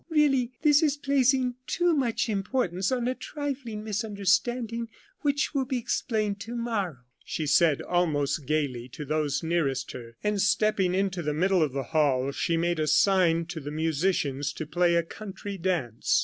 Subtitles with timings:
[0.09, 4.89] "Really this is placing too much importance on a trifling misunderstanding
[5.19, 10.15] which will be explained to morrow," she said, almost gayly, to those nearest her.
[10.23, 14.51] And stepping into the middle of the hall she made a sign to the musicians
[14.53, 16.19] to play a country dance.